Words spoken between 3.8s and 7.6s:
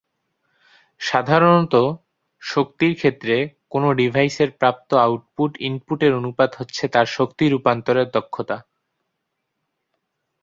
ডিভাইসের প্রাপ্ত আউটপুট ইনপুটের অনুপাত হচ্ছে তার শক্তি